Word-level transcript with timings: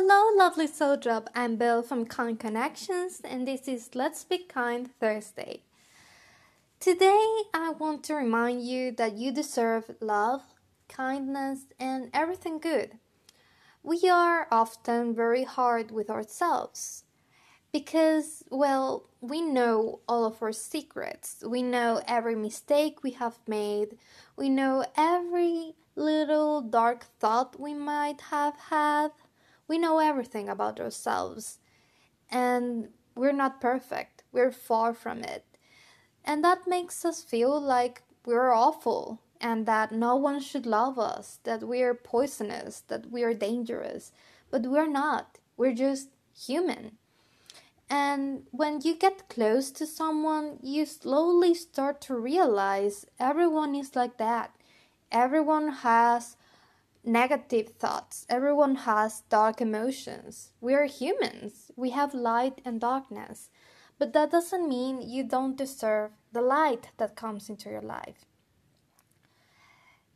Hello, 0.00 0.32
lovely 0.38 0.68
soul 0.68 0.96
drop. 0.96 1.28
I'm 1.34 1.56
Bill 1.56 1.82
from 1.82 2.06
Kind 2.06 2.38
Connections, 2.38 3.20
and 3.24 3.48
this 3.48 3.66
is 3.66 3.96
Let's 3.96 4.22
Be 4.22 4.38
Kind 4.38 4.90
Thursday. 5.00 5.64
Today, 6.78 7.26
I 7.52 7.70
want 7.76 8.04
to 8.04 8.14
remind 8.14 8.62
you 8.62 8.92
that 8.92 9.14
you 9.14 9.32
deserve 9.32 9.90
love, 10.00 10.42
kindness, 10.88 11.62
and 11.80 12.10
everything 12.14 12.60
good. 12.60 12.98
We 13.82 14.08
are 14.08 14.46
often 14.52 15.16
very 15.16 15.42
hard 15.42 15.90
with 15.90 16.10
ourselves 16.10 17.02
because, 17.72 18.44
well, 18.52 19.08
we 19.20 19.40
know 19.40 19.98
all 20.06 20.24
of 20.24 20.40
our 20.40 20.52
secrets. 20.52 21.42
We 21.44 21.64
know 21.64 22.02
every 22.06 22.36
mistake 22.36 23.02
we 23.02 23.10
have 23.22 23.40
made. 23.48 23.98
We 24.36 24.48
know 24.48 24.84
every 24.96 25.74
little 25.96 26.60
dark 26.60 27.06
thought 27.18 27.58
we 27.58 27.74
might 27.74 28.20
have 28.30 28.54
had. 28.70 29.10
We 29.68 29.78
know 29.78 29.98
everything 29.98 30.48
about 30.48 30.80
ourselves. 30.80 31.58
And 32.30 32.88
we're 33.14 33.32
not 33.32 33.60
perfect. 33.60 34.24
We're 34.32 34.52
far 34.52 34.94
from 34.94 35.22
it. 35.22 35.44
And 36.24 36.42
that 36.44 36.66
makes 36.66 37.04
us 37.04 37.22
feel 37.22 37.60
like 37.60 38.02
we're 38.24 38.52
awful 38.52 39.20
and 39.40 39.66
that 39.66 39.92
no 39.92 40.16
one 40.16 40.40
should 40.40 40.66
love 40.66 40.98
us, 40.98 41.38
that 41.44 41.62
we're 41.62 41.94
poisonous, 41.94 42.80
that 42.88 43.10
we're 43.10 43.34
dangerous. 43.34 44.12
But 44.50 44.62
we're 44.62 44.88
not. 44.88 45.38
We're 45.56 45.74
just 45.74 46.08
human. 46.34 46.98
And 47.90 48.44
when 48.50 48.80
you 48.82 48.94
get 48.94 49.28
close 49.28 49.70
to 49.72 49.86
someone, 49.86 50.58
you 50.62 50.84
slowly 50.84 51.54
start 51.54 52.00
to 52.02 52.14
realize 52.14 53.06
everyone 53.18 53.74
is 53.74 53.96
like 53.96 54.18
that. 54.18 54.54
Everyone 55.10 55.68
has 55.68 56.36
negative 57.08 57.70
thoughts, 57.70 58.26
everyone 58.28 58.76
has 58.76 59.22
dark 59.28 59.60
emotions. 59.60 60.52
We 60.60 60.74
are 60.74 60.84
humans, 60.84 61.70
we 61.76 61.90
have 61.90 62.14
light 62.14 62.60
and 62.64 62.80
darkness. 62.80 63.50
But 63.98 64.12
that 64.12 64.30
doesn't 64.30 64.68
mean 64.68 65.02
you 65.02 65.24
don't 65.24 65.56
deserve 65.56 66.12
the 66.32 66.42
light 66.42 66.90
that 66.98 67.16
comes 67.16 67.48
into 67.48 67.68
your 67.68 67.82
life. 67.82 68.26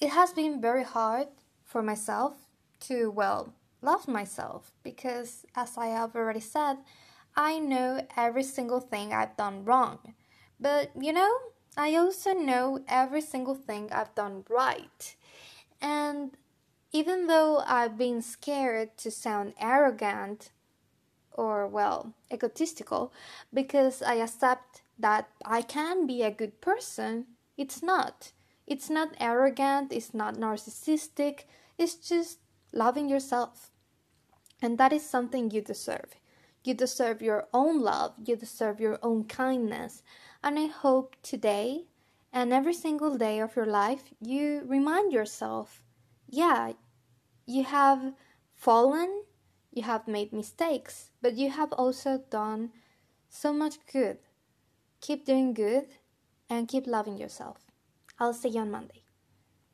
It 0.00 0.10
has 0.10 0.32
been 0.32 0.60
very 0.60 0.84
hard 0.84 1.28
for 1.62 1.82
myself 1.82 2.34
to, 2.80 3.10
well, 3.10 3.52
love 3.82 4.08
myself 4.08 4.72
because, 4.82 5.44
as 5.54 5.76
I 5.76 5.88
have 5.88 6.14
already 6.14 6.40
said, 6.40 6.76
I 7.34 7.58
know 7.58 8.06
every 8.16 8.42
single 8.42 8.80
thing 8.80 9.12
I've 9.12 9.36
done 9.36 9.64
wrong. 9.64 10.14
But 10.58 10.90
you 10.98 11.12
know, 11.12 11.32
I 11.76 11.94
also 11.96 12.32
know 12.32 12.80
every 12.88 13.20
single 13.20 13.54
thing 13.54 13.90
I've 13.92 14.14
done 14.14 14.44
right. 14.48 15.14
And 15.82 16.36
even 16.96 17.26
though 17.26 17.62
I've 17.66 17.98
been 17.98 18.22
scared 18.22 18.96
to 19.02 19.10
sound 19.10 19.52
arrogant 19.60 20.50
or, 21.30 21.66
well, 21.66 22.14
egotistical 22.32 23.12
because 23.52 24.00
I 24.00 24.14
accept 24.14 24.80
that 24.98 25.28
I 25.44 25.60
can 25.60 26.06
be 26.06 26.22
a 26.22 26.30
good 26.30 26.62
person, 26.62 27.26
it's 27.58 27.82
not. 27.82 28.32
It's 28.66 28.88
not 28.88 29.14
arrogant, 29.20 29.92
it's 29.92 30.14
not 30.14 30.36
narcissistic, 30.36 31.44
it's 31.76 31.96
just 31.96 32.38
loving 32.72 33.10
yourself. 33.10 33.70
And 34.62 34.78
that 34.78 34.94
is 34.94 35.04
something 35.04 35.50
you 35.50 35.60
deserve. 35.60 36.14
You 36.64 36.72
deserve 36.72 37.20
your 37.20 37.46
own 37.52 37.82
love, 37.82 38.14
you 38.24 38.36
deserve 38.36 38.80
your 38.80 38.98
own 39.02 39.24
kindness. 39.24 40.02
And 40.42 40.58
I 40.58 40.68
hope 40.68 41.14
today 41.22 41.88
and 42.32 42.54
every 42.54 42.72
single 42.72 43.18
day 43.18 43.38
of 43.40 43.54
your 43.54 43.66
life 43.66 44.14
you 44.18 44.62
remind 44.66 45.12
yourself 45.12 45.82
yeah, 46.28 46.72
you 47.46 47.64
have 47.64 48.12
fallen, 48.54 49.22
you 49.72 49.82
have 49.82 50.06
made 50.08 50.32
mistakes, 50.32 51.10
but 51.22 51.36
you 51.36 51.50
have 51.50 51.72
also 51.72 52.22
done 52.30 52.70
so 53.28 53.52
much 53.52 53.78
good. 53.90 54.18
Keep 55.00 55.24
doing 55.24 55.54
good 55.54 55.86
and 56.50 56.68
keep 56.68 56.86
loving 56.86 57.16
yourself. 57.16 57.58
I'll 58.18 58.34
see 58.34 58.48
you 58.48 58.60
on 58.60 58.70
Monday. 58.70 59.05